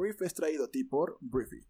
[0.00, 1.60] brief es traído a ti por Briefy.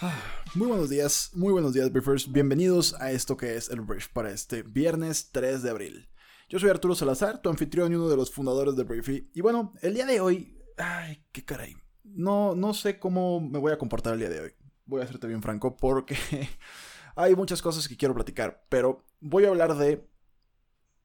[0.00, 0.22] Ah,
[0.54, 2.30] muy buenos días, muy buenos días, Briefers.
[2.30, 6.08] Bienvenidos a esto que es el Brief para este viernes 3 de abril.
[6.48, 9.30] Yo soy Arturo Salazar, tu anfitrión y uno de los fundadores de Briefy.
[9.34, 10.60] Y bueno, el día de hoy.
[10.76, 11.83] Ay, qué caray.
[12.04, 14.52] No, no sé cómo me voy a comportar el día de hoy.
[14.86, 16.16] Voy a hacerte bien franco porque
[17.16, 18.64] hay muchas cosas que quiero platicar.
[18.68, 20.08] Pero voy a hablar de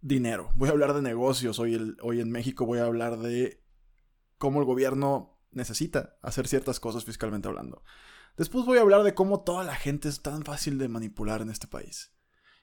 [0.01, 0.51] dinero.
[0.55, 2.65] Voy a hablar de negocios hoy en México.
[2.65, 3.63] Voy a hablar de
[4.37, 7.83] cómo el gobierno necesita hacer ciertas cosas fiscalmente hablando.
[8.37, 11.49] Después voy a hablar de cómo toda la gente es tan fácil de manipular en
[11.49, 12.13] este país.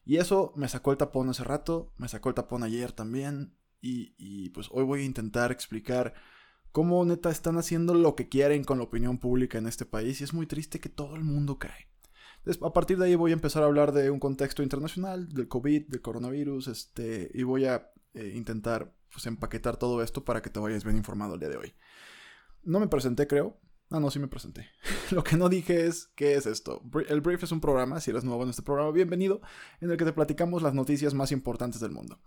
[0.05, 3.59] Y eso me sacó el tapón hace rato, me sacó el tapón ayer también.
[3.81, 6.15] Y, pues hoy voy a intentar explicar
[6.77, 10.21] cómo neta están haciendo lo que quieren con la opinión pública en este país.
[10.21, 11.89] Y es muy triste que todo el mundo cae.
[12.61, 15.87] a partir de ahí voy a empezar a hablar de un contexto internacional, del COVID,
[15.87, 20.61] del coronavirus, este, y voy a eh, intentar pues, empaquetar todo esto para que te
[20.61, 21.73] vayas bien informado el día de hoy.
[22.63, 23.59] No me presenté, creo.
[23.91, 24.69] Ah, no, sí me presenté.
[25.13, 26.83] Lo que no dije es, ¿qué es esto?
[27.09, 29.41] El Brief es un programa, si eres nuevo en este programa, bienvenido,
[29.81, 32.19] en el que te platicamos las noticias más importantes del mundo.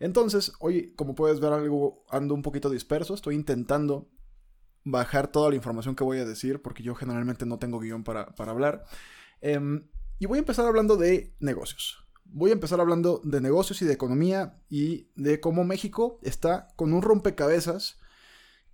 [0.00, 4.10] Entonces, hoy, como puedes ver, algo ando un poquito disperso, estoy intentando
[4.82, 8.34] bajar toda la información que voy a decir, porque yo generalmente no tengo guion para,
[8.36, 8.84] hablar.
[9.40, 9.86] Em,
[10.18, 12.04] y voy a empezar hablando de negocios.
[12.24, 16.92] Voy a empezar hablando de negocios y de economía y de cómo México está con
[16.92, 18.00] un rompecabezas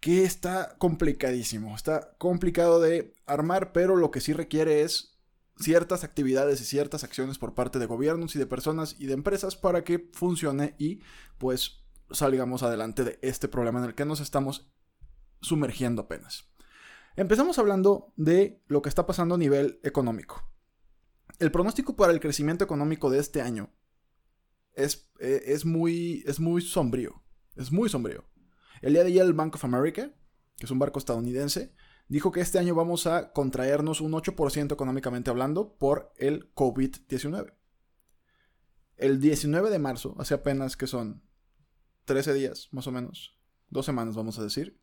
[0.01, 5.19] que está complicadísimo, está complicado de armar, pero lo que sí requiere es
[5.59, 9.57] ciertas actividades y ciertas acciones por parte de gobiernos y de personas y de empresas
[9.57, 11.01] para que funcione y
[11.37, 14.73] pues salgamos adelante de este problema en el que nos estamos
[15.43, 16.51] sumergiendo apenas.
[17.17, 20.43] Empezamos hablando de lo que está pasando a nivel económico.
[21.39, 23.71] El pronóstico para el crecimiento económico de este año
[24.75, 27.23] es, eh, es, muy, es muy sombrío.
[27.57, 28.25] Es muy sombrío.
[28.81, 30.11] El día de ayer el Bank of America,
[30.57, 31.75] que es un barco estadounidense,
[32.09, 37.55] dijo que este año vamos a contraernos un 8% económicamente hablando por el COVID-19.
[38.97, 41.23] El 19 de marzo, hace apenas que son
[42.07, 43.39] 13 días, más o menos,
[43.69, 44.81] dos semanas vamos a decir,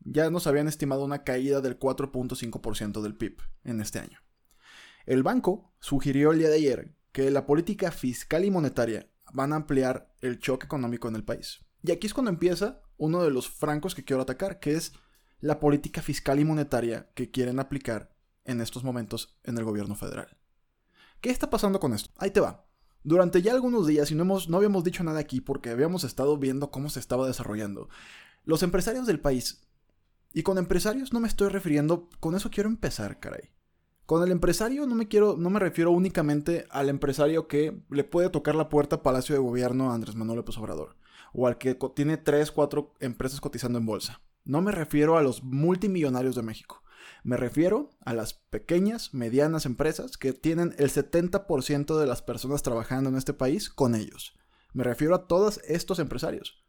[0.00, 4.18] ya nos habían estimado una caída del 4.5% del PIB en este año.
[5.06, 9.56] El banco sugirió el día de ayer que la política fiscal y monetaria van a
[9.56, 11.64] ampliar el choque económico en el país.
[11.82, 14.92] Y aquí es cuando empieza uno de los francos que quiero atacar, que es
[15.40, 18.14] la política fiscal y monetaria que quieren aplicar
[18.44, 20.36] en estos momentos en el gobierno federal.
[21.20, 22.10] ¿Qué está pasando con esto?
[22.18, 22.66] Ahí te va.
[23.02, 26.36] Durante ya algunos días, y no, hemos, no habíamos dicho nada aquí porque habíamos estado
[26.36, 27.88] viendo cómo se estaba desarrollando,
[28.44, 29.62] los empresarios del país,
[30.34, 33.50] y con empresarios no me estoy refiriendo, con eso quiero empezar, caray.
[34.04, 38.28] Con el empresario no me quiero, no me refiero únicamente al empresario que le puede
[38.28, 40.99] tocar la puerta a Palacio de Gobierno a Andrés Manuel López Obrador
[41.32, 44.22] o al que tiene 3, 4 empresas cotizando en bolsa.
[44.44, 46.82] No me refiero a los multimillonarios de México.
[47.22, 53.10] Me refiero a las pequeñas, medianas empresas que tienen el 70% de las personas trabajando
[53.10, 54.34] en este país con ellos.
[54.72, 56.64] Me refiero a todos estos empresarios.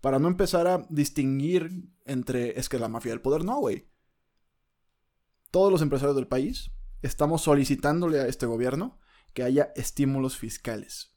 [0.00, 3.90] Para no empezar a distinguir entre es que la mafia del poder, no, güey.
[5.50, 8.98] Todos los empresarios del país estamos solicitándole a este gobierno
[9.32, 11.13] que haya estímulos fiscales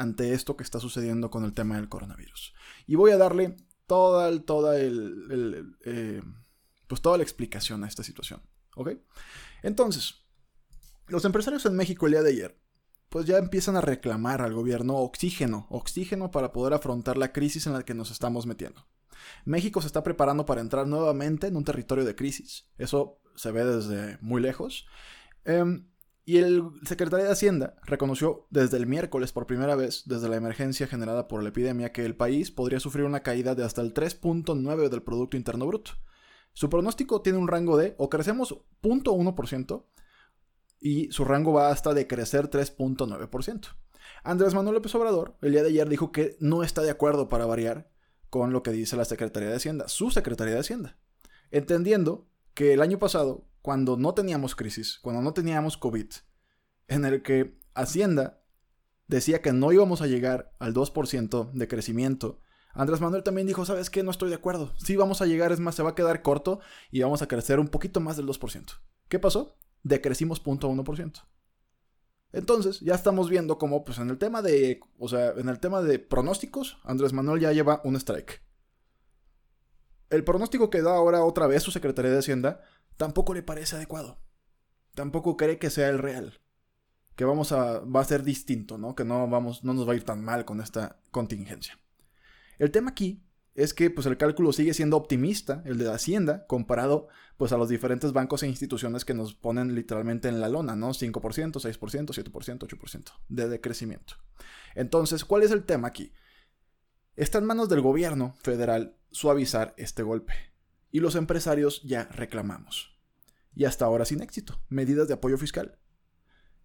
[0.00, 2.54] ante esto que está sucediendo con el tema del coronavirus.
[2.86, 3.56] Y voy a darle
[3.86, 6.22] toda, toda, el, eh,
[6.86, 8.42] pues toda la explicación a esta situación.
[8.76, 8.92] ¿Ok?
[9.62, 10.24] Entonces,
[11.06, 12.58] los empresarios en México el día de ayer,
[13.10, 17.74] pues ya empiezan a reclamar al gobierno oxígeno, oxígeno para poder afrontar la crisis en
[17.74, 18.86] la que nos estamos metiendo.
[19.44, 22.70] México se está preparando para entrar nuevamente en un territorio de crisis.
[22.78, 24.86] Eso se ve desde muy lejos.
[25.44, 25.89] Em,
[26.30, 30.86] y el secretario de Hacienda reconoció desde el miércoles por primera vez, desde la emergencia
[30.86, 34.90] generada por la epidemia, que el país podría sufrir una caída de hasta el 3.9
[34.90, 35.90] del Producto Interno Bruto.
[36.52, 39.86] Su pronóstico tiene un rango de o crecemos 0.1%
[40.78, 43.66] y su rango va hasta de crecer 3.9%.
[44.22, 47.46] Andrés Manuel López Obrador el día de ayer dijo que no está de acuerdo para
[47.46, 47.90] variar
[48.28, 50.96] con lo que dice la Secretaría de Hacienda, su Secretaría de Hacienda,
[51.50, 56.06] entendiendo que el año pasado, cuando no teníamos crisis, cuando no teníamos COVID,
[56.88, 58.42] en el que Hacienda
[59.06, 62.40] decía que no íbamos a llegar al 2% de crecimiento,
[62.72, 64.02] Andrés Manuel también dijo, ¿sabes qué?
[64.02, 64.72] No estoy de acuerdo.
[64.78, 66.60] Sí vamos a llegar, es más, se va a quedar corto
[66.90, 68.80] y vamos a crecer un poquito más del 2%.
[69.08, 69.56] ¿Qué pasó?
[69.82, 71.24] Decrecimos 0.1%.
[72.32, 75.82] Entonces, ya estamos viendo cómo, pues en el tema de, o sea, en el tema
[75.82, 78.40] de pronósticos, Andrés Manuel ya lleva un strike.
[80.10, 82.60] El pronóstico que da ahora otra vez su Secretaría de Hacienda
[82.96, 84.18] tampoco le parece adecuado.
[84.94, 86.40] Tampoco cree que sea el real.
[87.14, 88.94] Que vamos a, va a ser distinto, ¿no?
[88.94, 91.78] Que no, vamos, no nos va a ir tan mal con esta contingencia.
[92.58, 93.22] El tema aquí
[93.54, 97.68] es que pues, el cálculo sigue siendo optimista, el de Hacienda, comparado pues, a los
[97.68, 100.90] diferentes bancos e instituciones que nos ponen literalmente en la lona, ¿no?
[100.90, 104.14] 5%, 6%, 7%, 8% de decrecimiento.
[104.74, 106.12] Entonces, ¿cuál es el tema aquí?
[107.16, 110.34] Está en manos del gobierno federal suavizar este golpe.
[110.90, 112.98] Y los empresarios ya reclamamos.
[113.54, 114.60] Y hasta ahora sin éxito.
[114.68, 115.78] Medidas de apoyo fiscal.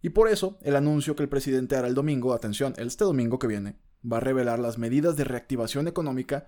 [0.02, 3.48] Y por eso, el anuncio que el presidente hará el domingo, atención, este domingo que
[3.48, 6.46] viene, va a revelar las medidas de reactivación económica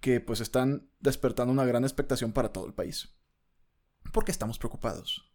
[0.00, 3.16] que pues están despertando una gran expectación para todo el país.
[4.12, 5.32] Porque estamos preocupados.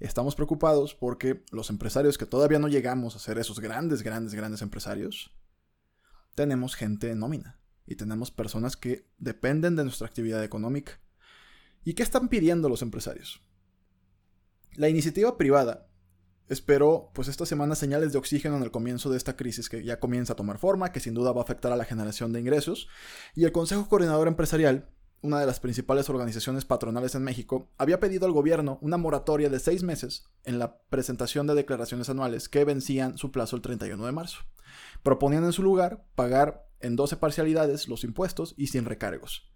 [0.00, 4.62] Estamos preocupados porque los empresarios que todavía no llegamos a ser esos grandes, grandes, grandes
[4.62, 5.36] empresarios,
[6.34, 11.00] tenemos gente en nómina y tenemos personas que dependen de nuestra actividad económica.
[11.84, 13.42] ¿Y qué están pidiendo los empresarios?
[14.74, 15.88] La iniciativa privada
[16.48, 20.00] esperó pues esta semana señales de oxígeno en el comienzo de esta crisis que ya
[20.00, 22.88] comienza a tomar forma, que sin duda va a afectar a la generación de ingresos,
[23.34, 24.88] y el Consejo Coordinador Empresarial,
[25.22, 29.58] una de las principales organizaciones patronales en México, había pedido al gobierno una moratoria de
[29.58, 34.12] seis meses en la presentación de declaraciones anuales que vencían su plazo el 31 de
[34.12, 34.40] marzo.
[35.02, 39.50] Proponían en su lugar pagar en 12 parcialidades los impuestos y sin recargos.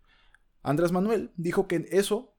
[0.62, 2.34] Andrés Manuel dijo que eso,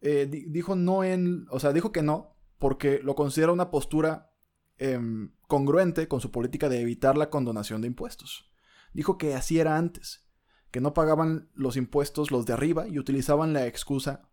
[0.00, 4.32] eh, dijo no en, o sea, dijo que no porque lo considera una postura
[4.78, 8.50] em, congruente con su política de evitar la condonación de impuestos.
[8.94, 10.26] Dijo que así era antes,
[10.70, 14.30] que no pagaban los impuestos los de arriba y utilizaban la excusa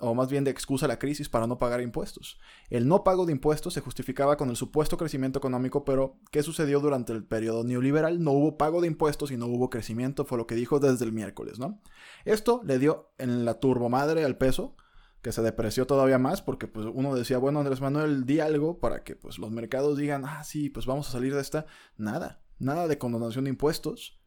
[0.00, 2.38] o más bien de excusa la crisis para no pagar impuestos.
[2.68, 6.80] El no pago de impuestos se justificaba con el supuesto crecimiento económico, pero ¿qué sucedió
[6.80, 8.22] durante el periodo neoliberal?
[8.22, 11.12] No hubo pago de impuestos y no hubo crecimiento, fue lo que dijo desde el
[11.12, 11.80] miércoles, ¿no?
[12.24, 14.76] Esto le dio en la turbomadre al peso,
[15.22, 19.04] que se depreció todavía más, porque pues uno decía, bueno, Andrés Manuel, di algo para
[19.04, 21.66] que pues los mercados digan, ah, sí, pues vamos a salir de esta.
[21.96, 24.19] Nada, nada de condonación de impuestos.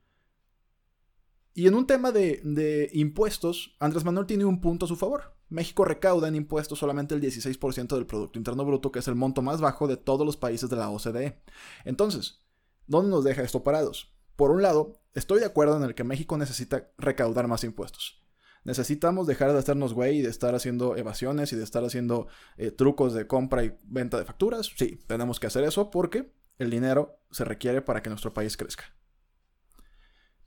[1.54, 5.86] Y en un tema de, impuestos, Andrés Manuel tiene un punto a su favor México
[5.86, 9.62] recauda en impuestos solamente el 16% del Producto Interno Bruto, que es el monto más
[9.62, 11.40] bajo de todos los países de la OCDE.
[11.86, 12.42] Entonces,
[12.88, 14.16] ¿dónde nos deja esto parados?
[14.36, 18.24] Por un lado, estoy de acuerdo en el que México necesita recaudar más impuestos.
[18.64, 22.28] Necesitamos dejar de hacernos güey y de estar haciendo evasiones y de estar haciendo
[22.58, 24.72] eh, trucos de compra y venta de facturas.
[24.76, 28.86] Sí, tenemos que hacer eso porque el dinero se requiere para que nuestro país crezca.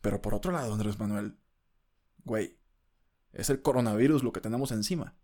[0.07, 1.37] Pero por otro lado, Andrés Manuel,
[2.25, 2.61] güey,
[3.33, 5.17] es el coronavirus lo que tenemos encima.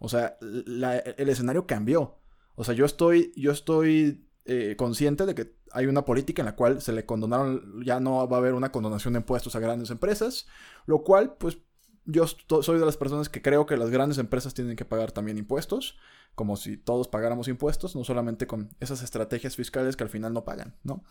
[0.00, 2.18] O sea, el escenario cambió.
[2.56, 6.56] O sea, yo estoy, yo estoy eh, consciente de que hay una política en la
[6.56, 9.90] cual se le condonaron, ya no va a haber una condonación de impuestos a grandes
[9.90, 10.48] empresas,
[10.86, 11.58] lo cual, pues,
[12.06, 15.38] yo soy de las personas que creo que las grandes empresas tienen que pagar también
[15.38, 15.96] impuestos,
[16.34, 20.44] como si todos pagáramos impuestos, no solamente con esas estrategias fiscales que al final no
[20.44, 21.04] pagan, ¿no?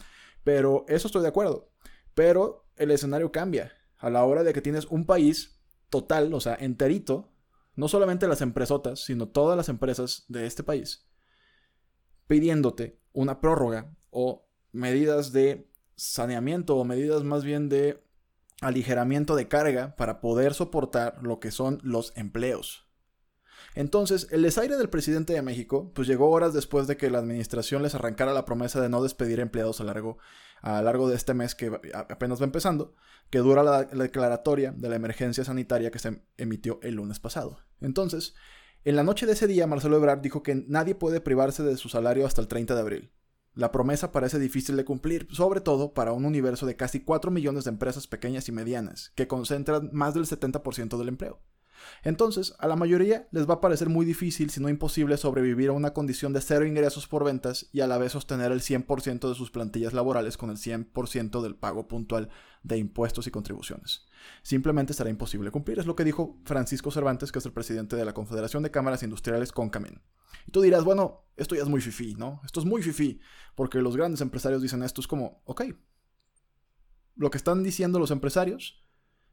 [0.44, 1.72] Pero eso estoy de acuerdo.
[2.16, 6.56] Pero el escenario cambia a la hora de que tienes un país total, o sea,
[6.56, 7.31] enterito,
[7.75, 11.06] no solamente las empresotas, sino todas las empresas de este país,
[12.27, 18.04] pidiéndote una prórroga o medidas de saneamiento o medidas más bien de
[18.62, 22.86] aligeramiento de carga para poder soportar lo que son los empleos.
[23.74, 27.84] Entonces, el desaire del presidente de México, pues llegó horas después de que la administración
[27.84, 30.17] les arrancara la promesa de no despedir empleados a largo,
[30.65, 32.95] a largo de este mes que apenas va empezando,
[33.29, 37.60] que dura la, declaratoria de la emergencia sanitaria que se emitió el lunes pasado.
[37.81, 38.34] Entonces,
[38.84, 41.88] en la noche de ese día, Marcelo Ebrard dijo que nadie puede privarse de su
[41.88, 43.12] salario hasta el 30 de abril.
[43.53, 47.65] La promesa parece difícil de cumplir, sobre todo para un universo de casi 4 millones
[47.65, 51.41] de empresas pequeñas y medianas, que concentran más del 70% del empleo.
[52.03, 55.74] Entonces, a la mayoría les va a parecer muy difícil, si no imposible, sobrevivir a
[55.74, 59.36] una condición de cero ingresos por ventas y a la vez sostener el 100% de
[59.36, 62.29] sus plantillas laborales con el 100% del pago puntual
[62.63, 64.05] de impuestos y contribuciones.
[64.41, 68.05] Simplemente será imposible cumplir, es lo que dijo Francisco Cervantes, que es el presidente de
[68.05, 70.01] la Confederación de Cámaras Industriales Concamen.
[70.48, 72.41] Y tú dirás, bueno, esto ya es muy fifí, ¿no?
[72.46, 73.20] Esto es muy fifí,
[73.55, 75.63] porque los grandes empresarios dicen esto, es como, ok,
[77.15, 78.85] lo que están diciendo los empresarios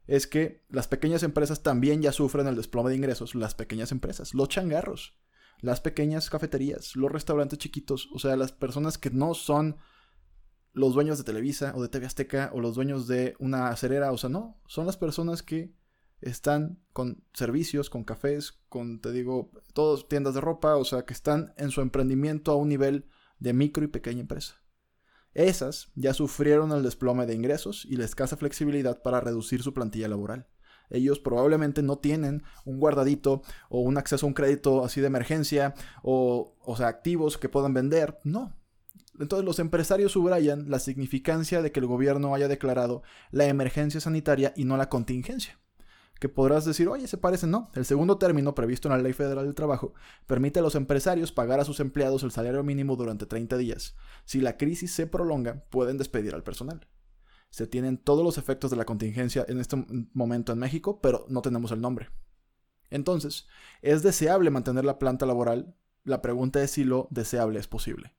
[0.07, 4.33] es que las pequeñas empresas también ya sufren el desplome de ingresos, las pequeñas empresas,
[4.33, 5.17] los changarros,
[5.61, 9.77] las pequeñas cafeterías, los restaurantes chiquitos, o sea, las personas que no son
[10.73, 14.17] los dueños de Televisa o de TV Azteca o los dueños de una acerera, o
[14.17, 15.73] sea, no, son las personas que
[16.19, 21.13] están con servicios, con cafés, con, te digo, todas tiendas de ropa, o sea, que
[21.13, 23.07] están en su emprendimiento a un nivel
[23.39, 24.62] de micro y pequeña empresa.
[25.33, 30.07] Esas ya sufrieron el desplome de ingresos y la escasa flexibilidad para reducir su plantilla
[30.07, 30.47] laboral.
[30.89, 35.73] Ellos probablemente no tienen un guardadito o un acceso a un crédito así de emergencia
[36.03, 38.19] o, o sea, activos que puedan vender.
[38.23, 38.55] No.
[39.19, 44.53] Entonces los empresarios subrayan la significancia de que el gobierno haya declarado la emergencia sanitaria
[44.55, 45.62] y no la contingencia
[46.19, 47.69] que podrás decir, oye, se parece, no.
[47.73, 49.93] El segundo término, previsto en la Ley Federal del Trabajo,
[50.25, 53.95] permite a los empresarios pagar a sus empleados el salario mínimo durante 30 días.
[54.25, 56.87] Si la crisis se prolonga, pueden despedir al personal.
[57.49, 61.41] Se tienen todos los efectos de la contingencia en este momento en México, pero no
[61.41, 62.09] tenemos el nombre.
[62.89, 63.47] Entonces,
[63.81, 65.75] ¿es deseable mantener la planta laboral?
[66.03, 68.15] La pregunta es si lo deseable es posible.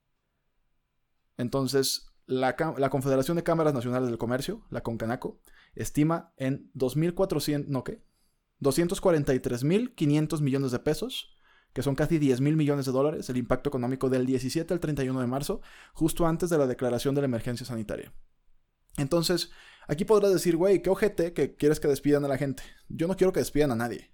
[1.37, 5.41] Entonces, la, la Confederación de Cámaras Nacionales del Comercio, la CONCANACO,
[5.75, 8.05] estima en 2.400, no qué,
[8.61, 11.37] 243.500 millones de pesos,
[11.73, 15.27] que son casi 10.000 millones de dólares, el impacto económico del 17 al 31 de
[15.27, 15.61] marzo,
[15.93, 18.13] justo antes de la declaración de la emergencia sanitaria.
[18.97, 19.51] Entonces,
[19.89, 22.63] aquí podrás decir, güey, qué ojete que quieres que despidan a la gente.
[22.89, 24.13] Yo no quiero que despidan a nadie.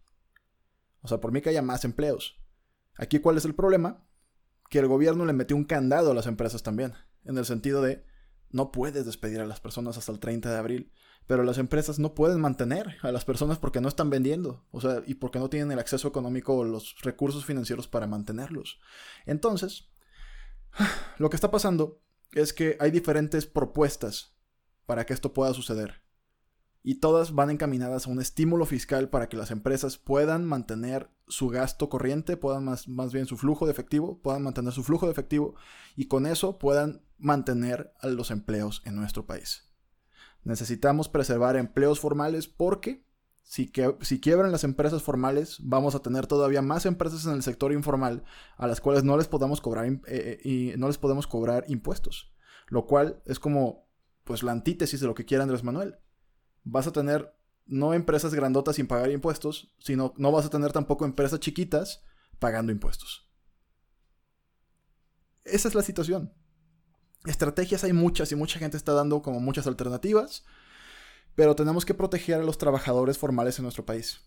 [1.03, 2.41] O sea, por mí que haya más empleos.
[2.97, 4.07] Aquí, ¿cuál es el problema?
[4.71, 8.05] Que el gobierno le metió un candado a las empresas también, en el sentido de
[8.51, 10.93] no puedes despedir a las personas hasta el 30 de abril
[11.27, 15.03] pero las empresas no pueden mantener a las personas porque no están vendiendo, o sea,
[15.07, 18.81] y porque no tienen el acceso económico o los recursos financieros para mantenerlos.
[19.27, 19.91] Entonces,
[21.19, 22.01] lo que está pasando
[22.33, 24.35] es que hay diferentes propuestas
[24.87, 26.03] para que esto pueda suceder.
[26.83, 31.49] Y todas van encaminadas a un estímulo fiscal para que las empresas puedan mantener su
[31.49, 35.13] gasto corriente, puedan más, más bien su flujo de efectivo, puedan mantener su flujo de
[35.13, 35.55] efectivo
[35.95, 39.70] y con eso puedan mantener a los empleos en nuestro país.
[40.45, 43.05] Necesitamos preservar empleos formales porque
[43.51, 48.23] si, quiebran las empresas formales, vamos a tener todavía más empresas en el sector informal
[48.57, 52.33] a las cuales no les podamos cobrar, eh, eh, y no les podemos cobrar impuestos.
[52.69, 53.89] Lo cual es como
[54.23, 55.97] pues la antítesis de lo que quiere Andrés Manuel.
[56.63, 57.35] Vas a tener
[57.67, 62.05] no empresas grandotas sin pagar impuestos, sino no vas a tener tampoco empresas chiquitas
[62.39, 63.29] pagando impuestos.
[65.43, 66.33] Esa es la situación.
[67.27, 70.45] Estrategias hay muchas y mucha gente está dando como muchas alternativas,
[71.35, 74.21] pero tenemos que proteger a los trabajadores formales en nuestro país.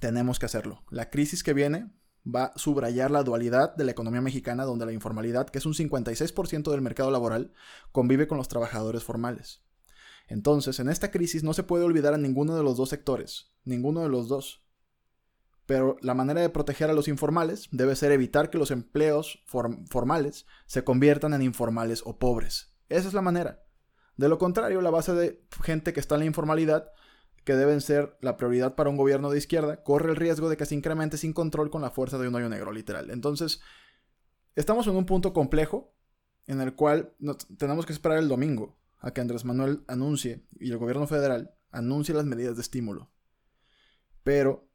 [0.00, 0.82] Tenemos que hacerlo.
[0.90, 1.92] La crisis que viene
[2.26, 5.74] va a subrayar la dualidad de la economía mexicana, donde la informalidad, que es un
[5.74, 7.52] 56% del mercado laboral,
[7.92, 9.62] convive con los trabajadores formales.
[10.28, 14.00] Entonces, en esta crisis no se puede olvidar a ninguno de los dos sectores, ninguno
[14.00, 14.61] de los dos.
[15.72, 20.44] Pero la manera de proteger a los informales debe ser evitar que los empleos formales
[20.66, 22.74] se conviertan en informales o pobres.
[22.90, 23.64] Esa es la manera.
[24.18, 26.92] De lo contrario, la base de gente que está en la informalidad,
[27.44, 30.66] que deben ser la prioridad para un gobierno de izquierda, corre el riesgo de que
[30.66, 33.08] se incremente sin control con la fuerza de un hoyo negro, literal.
[33.08, 33.62] Entonces,
[34.54, 35.94] estamos en un punto complejo
[36.48, 37.14] en el cual
[37.56, 42.14] tenemos que esperar el domingo a que Andrés Manuel anuncie y el gobierno federal anuncie
[42.14, 43.10] las medidas de estímulo.
[44.22, 44.68] Pero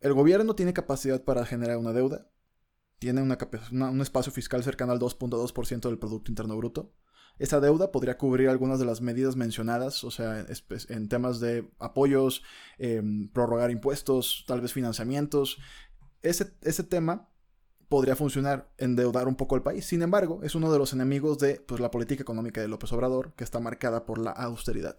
[0.00, 2.30] el gobierno tiene capacidad para generar una deuda,
[2.98, 6.92] tiene un espacio fiscal cercano al 2.2% del Producto Interno Bruto.
[7.38, 10.44] Esa deuda podría cubrir algunas de las medidas mencionadas, o sea,
[10.90, 12.42] en temas de apoyos,
[12.76, 15.56] em, prorrogar impuestos, tal vez financiamientos.
[16.22, 16.44] Ese,
[16.84, 17.30] tema
[17.88, 19.86] podría funcionar, endeudar un poco el país.
[19.86, 23.32] Sin embargo, es uno de los enemigos de pues, la política económica de López Obrador,
[23.34, 24.98] que está marcada por la austeridad.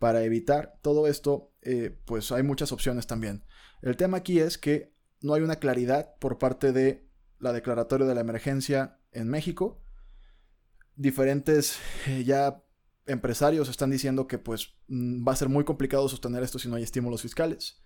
[0.00, 3.44] Para evitar todo esto, eh, pues hay muchas opciones también.
[3.82, 7.08] El tema aquí es que no hay una claridad por parte de
[7.38, 9.82] la declaratoria de la emergencia en México.
[10.96, 12.62] Diferentes eh, ya
[13.06, 16.76] empresarios están diciendo que pues mm, va a ser muy complicado sostener esto si no
[16.76, 17.80] hay estímulos fiscales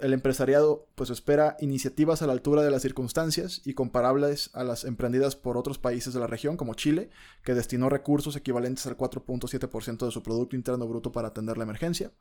[0.00, 4.84] el empresariado pues espera iniciativas a la altura de las circunstancias y comparables a las
[4.84, 7.10] emprendidas por otros países de la región como Chile,
[7.42, 12.12] que destinó recursos equivalentes al 4.7% de su Producto Interno Bruto para atender la emergencia.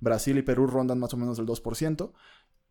[0.00, 2.12] Brasil y Perú rondan más o menos el 2%,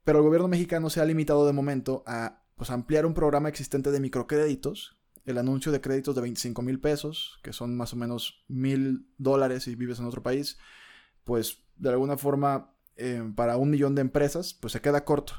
[0.04, 3.92] pero el gobierno mexicano se ha limitado de momento a pues, ampliar un programa existente
[3.92, 8.44] de microcréditos, el anuncio de créditos de 25 mil pesos, que son más o menos
[8.48, 10.58] mil dólares si vives en otro país,
[11.24, 15.34] pues de alguna forma eh, para un millón de empresas, pues se queda corto.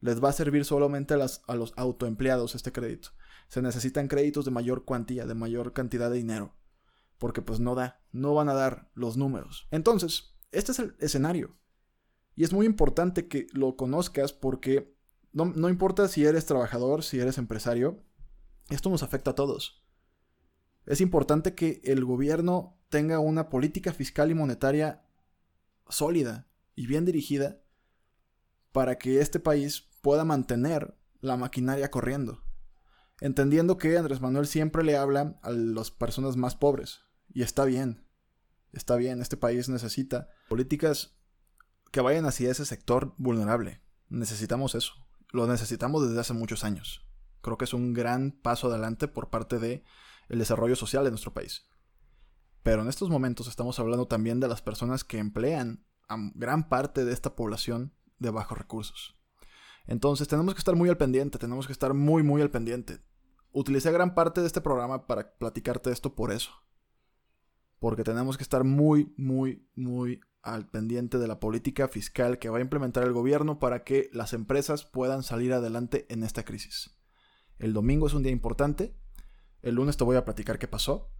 [0.00, 3.10] Les va a servir solamente a, a los autoempleados este crédito.
[3.48, 6.54] Se necesitan créditos de mayor cuantía, de mayor cantidad de dinero.
[7.18, 9.66] Porque pues no da, no van a dar los números.
[9.70, 11.56] Entonces, este es el escenario.
[12.36, 14.94] Y es muy importante que lo conozcas porque
[15.32, 18.02] no, importa si eres trabajador, si eres empresario,
[18.70, 19.82] esto nos afecta a todos.
[20.86, 25.04] Es importante que el gobierno tenga una política fiscal y monetaria
[25.88, 27.62] sólida, y bien dirigida
[28.72, 32.42] para que este país pueda mantener la maquinaria corriendo.
[33.20, 37.00] Entendiendo que Andrés Manuel siempre le habla a las personas más pobres.
[37.32, 38.06] Y está bien.
[38.72, 41.16] Está bien, este país necesita políticas
[41.96, 43.80] que vayan hacia ese sector vulnerable.
[44.10, 44.92] Necesitamos eso.
[45.30, 47.08] Lo necesitamos desde hace muchos años.
[47.40, 49.82] Creo que es un gran paso adelante por parte de
[50.28, 51.70] el desarrollo social de nuestro país.
[52.62, 57.06] Pero en estos momentos estamos hablando también de las personas que emplean a gran parte
[57.06, 59.18] de esta población de bajos recursos.
[59.86, 63.00] Entonces tenemos que estar muy al pendiente, tenemos que estar muy, muy al pendiente.
[63.52, 66.50] Utilicé gran parte de este programa para platicarte esto por eso.
[67.78, 72.58] Porque tenemos que estar muy, muy, muy al pendiente de la política fiscal que va
[72.58, 76.96] a implementar el gobierno para que las empresas puedan salir adelante en esta crisis.
[77.58, 78.96] El domingo es un día importante.
[79.62, 81.10] El lunes te voy a platicar qué pasó.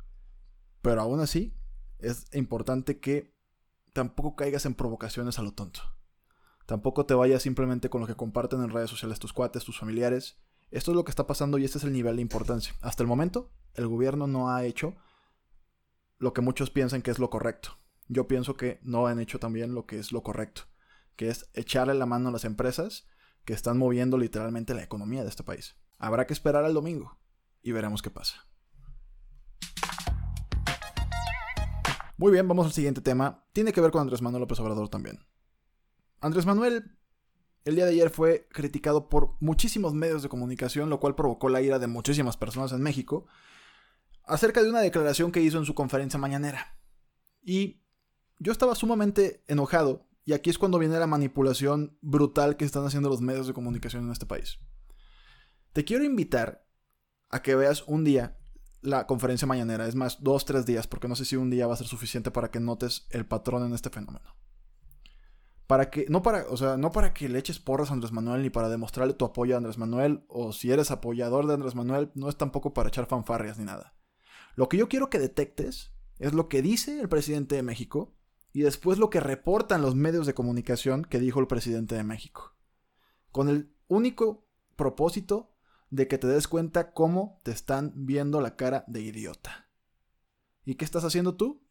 [0.80, 1.58] Pero aún así,
[1.98, 3.34] es importante que
[3.92, 5.80] tampoco caigas en provocaciones a lo tonto.
[6.66, 10.38] Tampoco te vayas simplemente con lo que comparten en redes sociales tus cuates, tus familiares.
[10.70, 12.74] Esto es lo que está pasando y este es el nivel de importancia.
[12.80, 14.96] Hasta el momento, el gobierno no ha hecho
[16.18, 17.78] lo que muchos piensan que es lo correcto.
[18.08, 20.62] Yo pienso que no han hecho también lo que es lo correcto,
[21.16, 23.06] que es echarle la mano a las empresas
[23.44, 25.76] que están moviendo literalmente la economía de este país.
[25.98, 27.18] Habrá que esperar al domingo
[27.62, 28.46] y veremos qué pasa.
[32.18, 33.44] Muy bien, vamos al siguiente tema.
[33.52, 35.18] Tiene que ver con Andrés Manuel López Obrador también.
[36.20, 36.96] Andrés Manuel
[37.66, 41.60] el día de ayer fue criticado por muchísimos medios de comunicación, lo cual provocó la
[41.60, 43.26] ira de muchísimas personas en México,
[44.22, 46.78] acerca de una declaración que hizo en su conferencia mañanera.
[47.42, 47.82] Y
[48.38, 53.08] yo estaba sumamente enojado, y aquí es cuando viene la manipulación brutal que están haciendo
[53.08, 54.58] los medios de comunicación en este país.
[55.72, 56.66] Te quiero invitar
[57.30, 58.38] a que veas un día
[58.80, 61.74] la conferencia mañanera, es más, dos, tres días, porque no sé si un día va
[61.74, 64.36] a ser suficiente para que notes el patrón en este fenómeno
[65.66, 68.42] para que, no para, o sea, no para que le eches porras a Andrés Manuel
[68.42, 72.10] ni para demostrarle tu apoyo a Andrés Manuel, o si eres apoyador de Andrés Manuel,
[72.14, 73.94] no es tampoco para echar fanfarrias ni nada.
[74.54, 78.15] Lo que yo quiero que detectes es lo que dice el presidente de México
[78.56, 82.56] y después lo que reportan los medios de comunicación que dijo el presidente de México.
[83.30, 85.52] Con el único propósito
[85.90, 89.68] de que te des cuenta cómo te están viendo la cara de idiota.
[90.64, 91.68] ¿Y qué estás haciendo tú?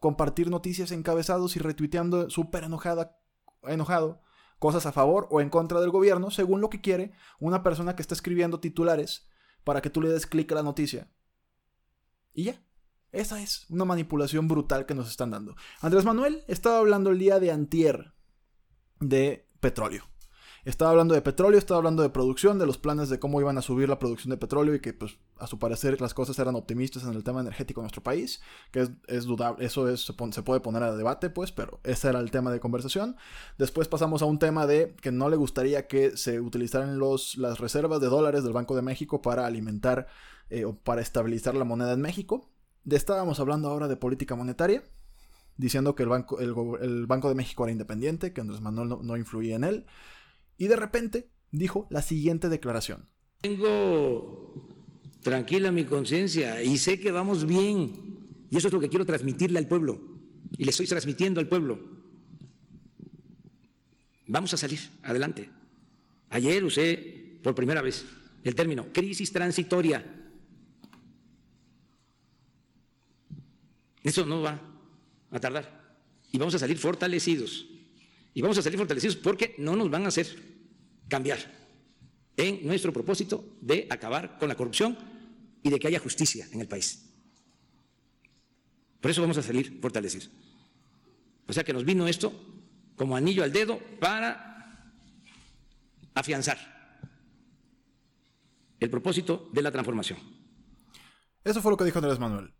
[0.00, 4.22] Compartir noticias encabezados y retuiteando súper enojado,
[4.58, 8.00] cosas a favor o en contra del gobierno, según lo que quiere una persona que
[8.00, 9.28] está escribiendo titulares
[9.64, 11.12] para que tú le des clic a la noticia.
[12.32, 12.64] Y ya.
[13.12, 15.54] Esa es una manipulación brutal que nos están dando.
[15.80, 18.14] Andrés Manuel estaba hablando el día de antier
[19.00, 20.04] de petróleo.
[20.64, 23.62] Estaba hablando de petróleo, estaba hablando de producción, de los planes de cómo iban a
[23.62, 27.02] subir la producción de petróleo y que, pues, a su parecer las cosas eran optimistas
[27.02, 30.84] en el tema energético de nuestro país, que es, dudable, eso es, se, puede poner
[30.84, 33.16] a debate, pues, pero ese era el tema de conversación.
[33.58, 37.58] Después pasamos a un tema de que no le gustaría que se utilizaran los, las
[37.58, 40.06] reservas de dólares del Banco de México para alimentar
[40.48, 42.51] eh, o para estabilizar la moneda en México.
[42.90, 44.82] Estábamos hablando ahora de política monetaria,
[45.56, 49.56] diciendo que el Banco, el, Banco de México era independiente, que Andrés Manuel no influía
[49.56, 49.86] en él.
[50.56, 53.08] Y de repente dijo la siguiente declaración.
[53.40, 54.68] Tengo
[55.22, 58.46] tranquila mi conciencia y sé que vamos bien.
[58.50, 60.00] Y eso es lo que quiero transmitirle al pueblo.
[60.58, 61.80] Y le estoy transmitiendo al pueblo.
[64.26, 65.50] Vamos a salir adelante.
[66.30, 68.04] Ayer usé por primera vez
[68.44, 70.21] el término crisis transitoria.
[74.02, 74.60] Eso no va
[75.30, 75.96] a tardar.
[76.30, 77.66] Y vamos a salir fortalecidos.
[78.34, 80.26] Y vamos a salir fortalecidos porque no nos van a hacer
[81.08, 81.38] cambiar
[82.36, 84.96] en nuestro propósito de acabar con la corrupción
[85.62, 87.08] y de que haya justicia en el país.
[89.00, 90.30] Por eso vamos a salir fortalecidos.
[91.46, 92.32] O sea que nos vino esto
[92.96, 94.94] como anillo al dedo para
[96.14, 96.58] afianzar
[98.80, 100.18] el propósito de la transformación.
[101.44, 102.52] Eso fue lo que dijo Andrés Manuel.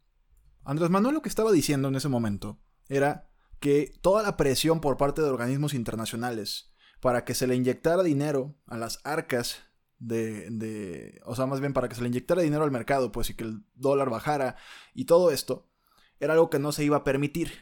[0.65, 3.29] Andrés Manuel lo que estaba diciendo en ese momento era
[3.61, 8.57] que toda la presión por parte de organismos internacionales para que se le inyectara dinero
[8.67, 9.61] a las arcas
[9.99, 13.35] de, o sea, más bien para que se le inyectara dinero al mercado, pues y
[13.35, 14.57] que el dólar bajara
[14.95, 15.71] y todo esto,
[16.19, 17.53] era algo que no se iba a permitir.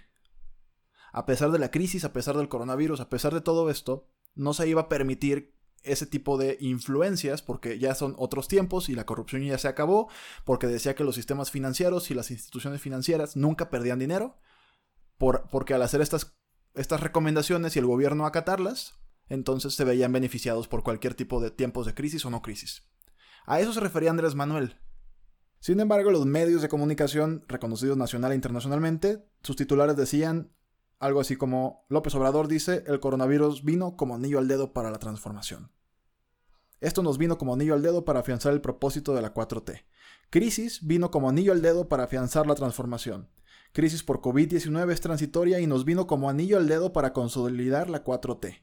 [1.12, 4.54] A pesar de la crisis, a pesar del coronavirus, a pesar de todo esto, no
[4.54, 9.06] se iba a permitir ese tipo de influencias porque ya son otros tiempos y la
[9.06, 10.08] corrupción ya se acabó,
[10.44, 14.38] porque decía que los sistemas financieros y las instituciones financieras nunca perdían dinero,
[15.18, 16.36] por, porque al hacer estas,
[16.74, 21.86] estas recomendaciones y el gobierno acatarlas, entonces se veían beneficiados por cualquier tipo de tiempos
[21.86, 22.82] de crisis o no crisis.
[23.46, 24.76] A eso se refería Andrés Manuel.
[25.60, 30.52] Sin embargo, los medios de comunicación reconocidos nacional e internacionalmente, sus titulares decían
[31.00, 34.98] algo así como López Obrador dice, el coronavirus vino como anillo al dedo para la
[34.98, 35.72] transformación.
[36.80, 39.82] Esto nos vino como anillo al dedo para afianzar el propósito de la 4T.
[40.28, 43.28] Crisis vino como anillo al dedo para afianzar la transformación.
[43.72, 48.04] crisis por COVID-19 es transitoria y nos vino como anillo al dedo para consolidar la
[48.04, 48.62] 4T.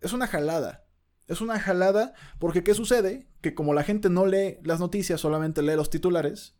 [0.00, 0.86] Es una jalada.
[1.28, 3.26] Es una jalada porque ¿qué sucede?
[3.40, 6.56] Que como la gente no lee las noticias, solamente lee los titulares,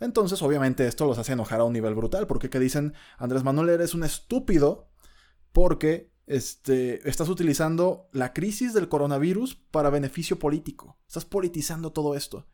[0.00, 3.68] entonces obviamente esto los hace enojar a un nivel brutal, porque que dicen, Andrés Manuel
[3.68, 4.90] eres un estúpido
[5.52, 10.98] porque este, estás utilizando la crisis del coronavirus para beneficio político.
[11.06, 12.46] Estás politizando todo esto.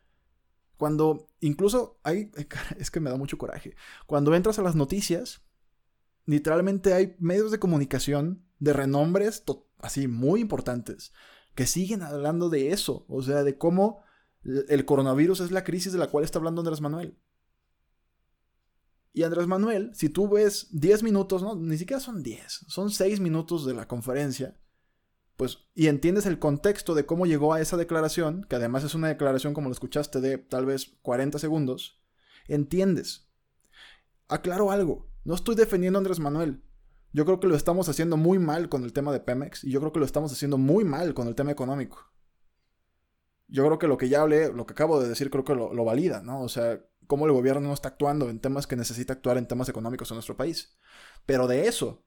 [0.77, 2.31] Cuando incluso hay,
[2.77, 5.41] es que me da mucho coraje, cuando entras a las noticias,
[6.25, 9.43] literalmente hay medios de comunicación de renombres
[9.79, 11.13] así muy importantes
[11.55, 14.03] que siguen hablando de eso, o sea, de cómo
[14.43, 17.17] el coronavirus es la crisis de la cual está hablando Andrés Manuel.
[19.17, 23.19] Y Andrés Manuel, si tú ves 10 minutos, no, ni siquiera son 10, son 6
[23.19, 24.59] minutos de la conferencia,
[25.37, 29.07] pues, y entiendes el contexto de cómo llegó a esa declaración, que además es una
[29.07, 31.99] declaración como lo escuchaste de tal vez 40 segundos,
[32.47, 33.27] entiendes.
[34.27, 36.61] Aclaro algo, no estoy defendiendo a Andrés Manuel.
[37.11, 39.79] Yo creo que lo estamos haciendo muy mal con el tema de Pemex y yo
[39.79, 42.13] creo que lo estamos haciendo muy mal con el tema económico.
[43.47, 45.73] Yo creo que lo que ya hablé, lo que acabo de decir, creo que lo,
[45.73, 46.41] lo valida, ¿no?
[46.41, 49.69] O sea, cómo el gobierno no está actuando en temas que necesita actuar en temas
[49.69, 50.77] económicos en nuestro país.
[51.25, 52.03] Pero de eso,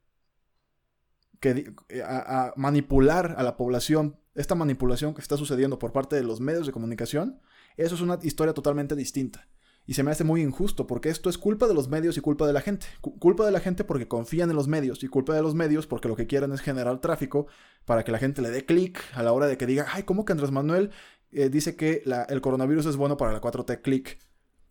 [1.41, 6.41] que a, manipular a la población, esta manipulación que está sucediendo por parte de los
[6.41, 7.41] medios de comunicación,
[7.77, 9.49] eso es una historia totalmente distinta.
[9.87, 12.47] Y se me hace muy injusto porque esto es culpa de los medios y culpa
[12.47, 12.87] de la gente.
[13.01, 16.07] culpa de la gente porque confían en los medios y culpa de los medios porque
[16.07, 17.47] lo que quieren es generar tráfico
[17.87, 20.25] para que la gente le dé clic a la hora de que diga, ay, ¿cómo
[20.25, 20.91] que Andrés Manuel
[21.33, 23.81] eh, dice que el coronavirus es bueno para la 4T?
[23.83, 24.19] Clic.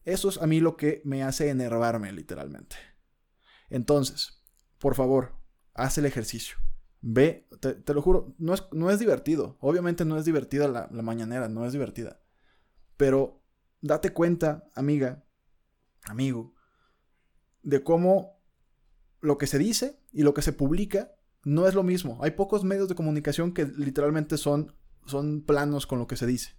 [0.10, 2.76] Eso es a mí lo que me hace enervarme, literalmente.
[3.70, 4.42] Entonces,
[4.80, 5.36] por favor,
[5.74, 6.58] haz el ejercicio.
[7.02, 9.58] Ve, te, lo juro, no es, no es, divertido.
[9.62, 12.20] Obviamente no es divertida la, la mañanera, no es divertida.
[12.98, 13.42] Pero
[13.82, 15.24] date cuenta, amiga,
[16.04, 16.56] amigo,
[17.62, 18.42] de cómo
[19.22, 22.18] lo que se dice y lo que se publica no es lo mismo.
[22.22, 26.58] Hay pocos medios de comunicación que literalmente son, son planos con lo que se dice.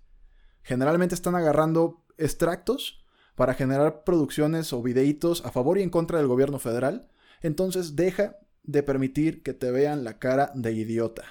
[0.63, 3.05] Generalmente están agarrando extractos
[3.35, 7.09] para generar producciones o videitos a favor y en contra del gobierno federal,
[7.43, 11.25] entonces deja de permitir que te vean la cara de idiota.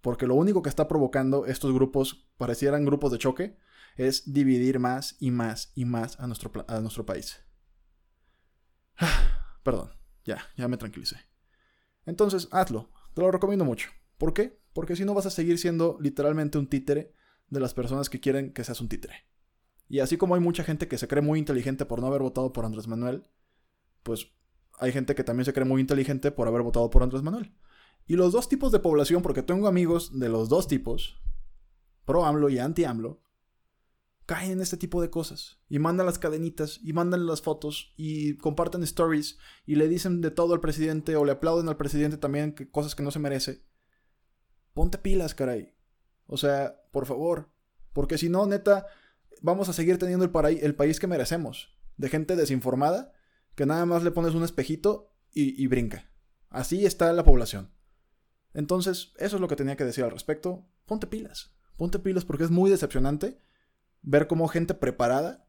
[0.00, 3.56] Porque lo único que está provocando estos grupos, parecieran grupos de choque,
[3.96, 7.40] es dividir más y más y más a nuestro, a nuestro país.
[9.62, 9.90] perdón,
[10.24, 11.16] ya, ya me tranquilicé.
[12.04, 13.90] Entonces, hazlo, te lo recomiendo mucho.
[14.18, 14.60] ¿Por qué?
[14.72, 17.12] Porque si no vas a seguir siendo literalmente un títere
[17.48, 19.26] de las personas que quieren que seas un títere.
[19.88, 22.52] Y así como hay mucha gente que se cree muy inteligente por no haber votado
[22.52, 23.28] por Andrés Manuel,
[24.02, 24.32] pues
[24.78, 27.54] hay gente que también se cree muy inteligente por haber votado por Andrés Manuel.
[28.06, 31.20] Y los dos tipos de población, porque tengo amigos de los dos tipos,
[32.04, 33.20] pro AMLO y anti AMLO,
[34.26, 35.58] caen en este tipo de cosas.
[35.68, 40.30] Y mandan las cadenitas, y mandan las fotos, y comparten stories, y le dicen de
[40.30, 43.64] todo al presidente, o le aplauden al presidente también que cosas que no se merece.
[44.72, 45.74] Ponte pilas, caray.
[46.26, 47.50] O sea, por favor.
[47.92, 48.86] Porque si no, neta,
[49.42, 51.76] vamos a seguir teniendo el, el país que merecemos.
[51.96, 53.12] De gente desinformada
[53.54, 56.10] que nada más le pones un espejito y, y brinca.
[56.50, 57.72] Así está la población.
[58.54, 60.66] Entonces, eso es lo que tenía que decir al respecto.
[60.86, 61.54] Ponte pilas.
[61.76, 63.38] Ponte pilas porque es muy decepcionante
[64.02, 65.46] ver cómo gente preparada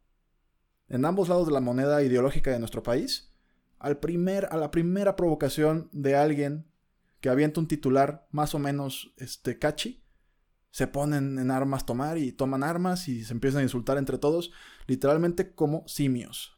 [0.89, 3.34] en ambos lados de la moneda ideológica de nuestro país,
[3.80, 6.65] al primer, a la primera provocación de alguien
[7.19, 10.04] que avienta un titular más o menos este, catchy,
[10.72, 14.52] se ponen en armas tomar y toman armas y se empiezan a insultar entre todos,
[14.86, 16.58] literalmente como simios.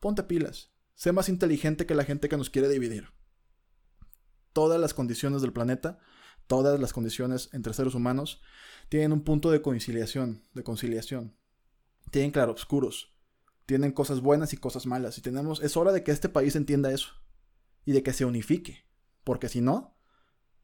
[0.00, 3.08] Ponte pilas, sé más inteligente que la gente que nos quiere dividir.
[4.52, 5.98] Todas las condiciones del planeta,
[6.46, 8.40] todas las condiciones entre seres humanos,
[8.88, 11.36] tienen un punto de conciliación, de conciliación.
[12.10, 13.14] Tienen claroscuros,
[13.66, 16.92] tienen cosas buenas y cosas malas, y tenemos, es hora de que este país entienda
[16.92, 17.14] eso,
[17.84, 18.86] y de que se unifique,
[19.24, 19.95] porque si no,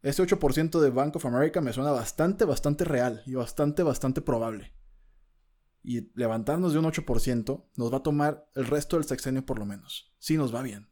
[0.03, 4.73] ese 8% de Bank of America me suena bastante, bastante real y bastante, bastante probable.
[5.85, 9.67] Y levantarnos de un 8% nos va a tomar el resto del sexenio por lo
[9.67, 10.13] menos.
[10.19, 10.89] Si nos va bien.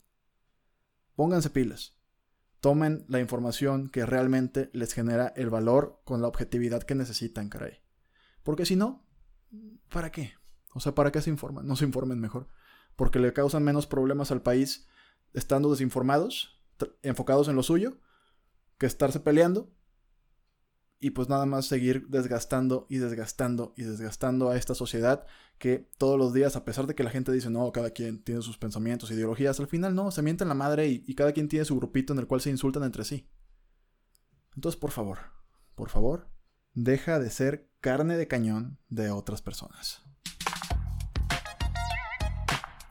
[1.17, 1.99] Pónganse pilas.
[2.61, 7.81] Tomen la información que realmente les genera el valor con la objetividad que necesitan, caray.
[8.43, 9.07] Porque si no,
[9.91, 10.35] ¿para qué?
[10.73, 11.67] O sea, ¿para qué se informan?
[11.67, 12.49] No se informen mejor.
[12.97, 14.87] Porque le causan menos problemas al país
[15.33, 16.61] estando desinformados,
[17.03, 17.99] enfocados en lo suyo,
[18.81, 19.71] que estarse peleando
[21.01, 25.27] y pues nada más seguir desgastando y desgastando y desgastando a esta sociedad
[25.59, 28.41] que todos los días, a pesar de que la gente dice, no, cada quien tiene
[28.41, 31.67] sus pensamientos, ideologías, al final no, se mienten la madre y, y cada quien tiene
[31.67, 33.29] su grupito en el cual se insultan entre sí.
[34.55, 35.19] Entonces, por favor,
[35.75, 36.31] por favor,
[36.73, 40.10] deja de ser carne de cañón de otras personas.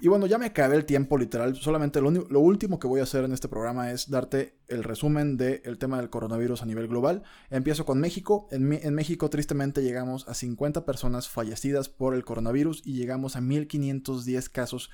[0.01, 1.55] Y bueno, ya me acabé el tiempo literal.
[1.57, 5.77] Solamente lo, último que voy a hacer en este programa es darte el resumen del
[5.77, 7.23] tema del coronavirus a nivel global.
[7.49, 8.47] Empiezo con México.
[8.51, 13.41] En, en, México, tristemente, llegamos a 50 personas fallecidas por el coronavirus y llegamos a
[13.41, 14.89] 1510 casos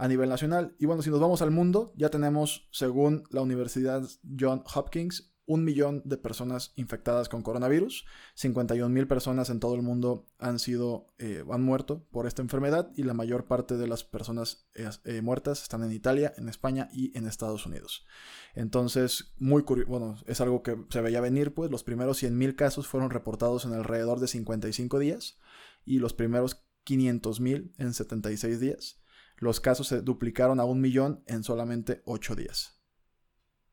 [0.00, 0.74] a nivel nacional.
[0.78, 4.02] Y bueno, si nos vamos al mundo, ya tenemos, según la Universidad
[4.38, 9.82] John Hopkins, un millón de personas infectadas con coronavirus, 51 mil personas en todo el
[9.82, 14.04] mundo han sido, eh, han muerto por esta enfermedad y la mayor parte de las
[14.04, 18.06] personas eh, eh, muertas están en Italia, en España y en Estados Unidos.
[18.54, 22.54] Entonces, muy curioso, bueno, es algo que se veía venir, pues los primeros 100 mil
[22.54, 25.36] casos fueron reportados en alrededor de 55 días
[25.84, 29.02] y los primeros 500 mil en 76 días.
[29.36, 32.80] Los casos se duplicaron a un millón en solamente 8 días.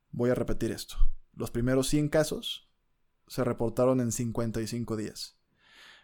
[0.09, 0.97] Voy a repetir esto.
[1.37, 2.67] Los primeros 100 casos
[3.27, 5.37] se reportaron en 55 días.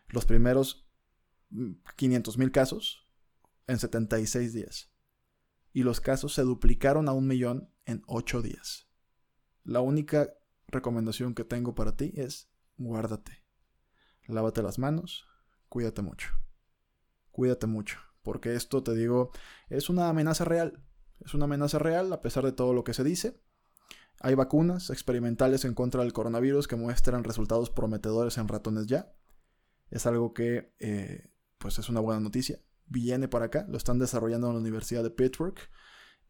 [0.10, 0.88] Los primeros
[1.96, 3.08] 500 mil casos
[3.66, 4.92] en 76 días.
[5.74, 8.88] Y los casos se duplicaron a un millón en 8 días.
[9.64, 10.36] La única
[10.68, 13.44] recomendación que tengo para ti es guárdate.
[14.28, 15.26] Lávate las manos,
[15.68, 16.30] cuídate mucho.
[17.32, 19.32] Cuídate mucho, porque esto te digo,
[19.68, 20.84] es una amenaza real.
[21.22, 23.42] Es una amenaza real a pesar de todo lo que se dice.
[24.26, 29.14] Hay vacunas experimentales en contra del coronavirus que muestran resultados prometedores en ratones ya.
[29.90, 32.62] Es algo que, eh, pues es una buena noticia.
[32.86, 35.58] Viene para acá, lo están desarrollando en la Universidad de Pittsburgh,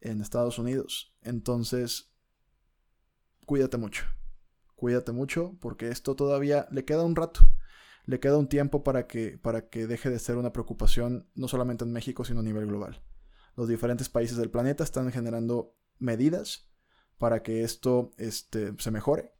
[0.00, 1.14] en Estados Unidos.
[1.22, 2.12] Entonces,
[3.46, 4.06] cuídate mucho.
[4.74, 7.42] Cuídate mucho porque esto todavía le queda un rato.
[8.06, 11.84] Le queda un tiempo para que, para que deje de ser una preocupación no solamente
[11.84, 13.04] en México, sino a nivel global.
[13.54, 16.73] Los diferentes países del planeta están generando medidas
[17.24, 19.32] para que esto este, se mejore.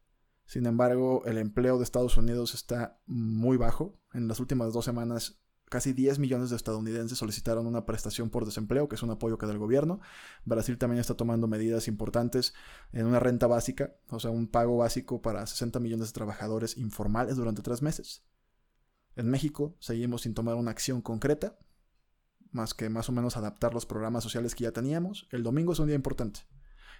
[0.46, 4.00] Sin embargo, el empleo de Estados Unidos está muy bajo.
[4.14, 8.88] En las últimas dos semanas, casi 10 millones de estadounidenses solicitaron una prestación por desempleo,
[8.88, 10.00] que es un apoyo que da el gobierno.
[10.46, 12.54] Brasil también está tomando medidas importantes
[12.94, 17.36] en una renta básica, o sea, un pago básico para 60 millones de trabajadores informales
[17.36, 18.24] durante tres meses.
[19.14, 21.58] En México seguimos sin tomar una acción concreta,
[22.50, 25.28] más que más o menos adaptar los programas sociales que ya teníamos.
[25.32, 26.46] El domingo es un día importante.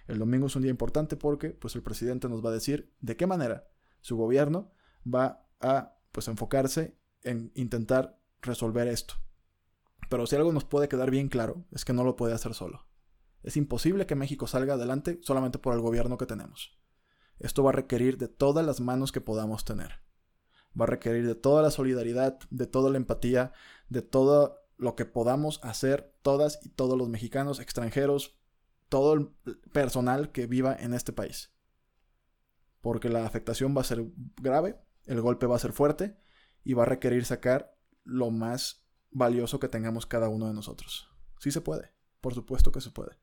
[0.07, 3.15] El domingo es un día importante porque pues, el presidente nos va a decir de
[3.15, 3.67] qué manera
[4.01, 4.71] su gobierno
[5.05, 9.15] va a pues, enfocarse en intentar resolver esto.
[10.09, 12.87] Pero si algo nos puede quedar bien claro es que no lo puede hacer solo.
[13.41, 16.79] Es imposible que México salga adelante solamente por el gobierno que tenemos.
[17.39, 20.01] Esto va a requerir de todas las manos que podamos tener.
[20.79, 23.53] Va a requerir de toda la solidaridad, de toda la empatía,
[23.89, 28.37] de todo lo que podamos hacer todas y todos los mexicanos, extranjeros,
[28.89, 29.29] todo el
[29.71, 31.51] personal que viva en este país.
[32.81, 34.05] Porque la afectación va a ser
[34.41, 36.17] grave, el golpe va a ser fuerte
[36.63, 41.09] y va a requerir sacar lo más valioso que tengamos cada uno de nosotros.
[41.39, 43.17] Sí se puede, por supuesto que se puede.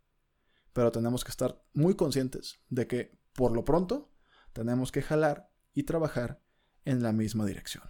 [0.73, 4.11] Pero tenemos que estar muy conscientes de que, por lo pronto,
[4.53, 6.43] tenemos que jalar y trabajar
[6.85, 7.85] en la misma dirección.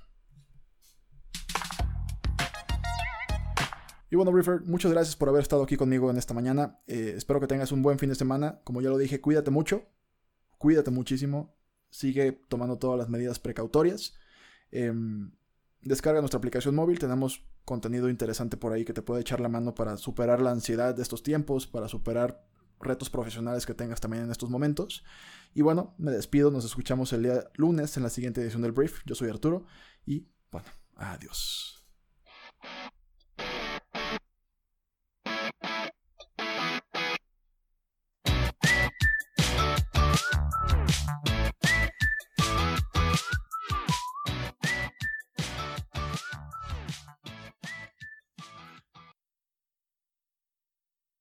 [4.13, 6.79] Y bueno, Briefer, muchas gracias por haber estado aquí conmigo en esta mañana.
[6.87, 8.61] Eh, espero que tengas un buen fin de semana.
[8.63, 9.87] Como ya lo dije, cuídate mucho.
[10.59, 11.57] Cuídate muchísimo.
[11.89, 14.13] Sigue tomando todas las medidas precautorias.
[14.71, 15.33] Em,
[15.81, 16.99] descarga nuestra aplicación móvil.
[16.99, 20.95] Tenemos contenido interesante por ahí que te puede echar la mano para superar la ansiedad
[20.95, 22.47] de estos tiempos, para superar
[22.81, 25.05] retos profesionales que tengas también en estos momentos.
[25.55, 26.51] Y bueno, me despido.
[26.51, 29.01] Nos escuchamos el día lunes en la siguiente edición del Brief.
[29.07, 29.65] Yo soy Arturo
[30.05, 31.82] y bueno, adiós.